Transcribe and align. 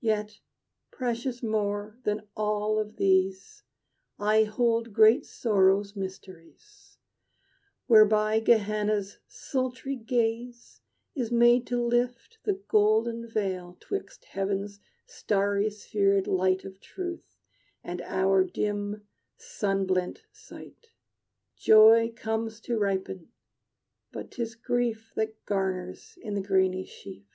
"Yet 0.00 0.38
precious 0.92 1.42
more 1.42 1.96
than 2.04 2.28
all 2.36 2.78
of 2.78 2.98
these 2.98 3.64
I 4.16 4.44
hold 4.44 4.92
great 4.92 5.26
Sorrow's 5.26 5.96
mysteries, 5.96 6.98
Whereby 7.88 8.38
Gehenna's 8.38 9.18
sultry 9.26 9.96
gale 9.96 10.52
Is 11.16 11.32
made 11.32 11.66
to 11.66 11.82
lift 11.84 12.38
the 12.44 12.62
golden 12.68 13.28
veil 13.28 13.76
'Twixt 13.80 14.26
heaven's 14.26 14.78
starry 15.04 15.66
spherèd 15.66 16.28
light 16.28 16.64
Of 16.64 16.78
truth 16.80 17.36
and 17.82 18.00
our 18.02 18.44
dim, 18.44 19.04
sun 19.36 19.84
blent 19.86 20.22
sight. 20.30 20.90
Joy 21.56 22.12
comes 22.14 22.60
to 22.60 22.78
ripen; 22.78 23.32
but 24.12 24.30
'tis 24.30 24.54
Grief 24.54 25.10
That 25.16 25.44
garners 25.44 26.16
in 26.22 26.34
the 26.36 26.40
grainy 26.40 26.84
sheaf. 26.86 27.26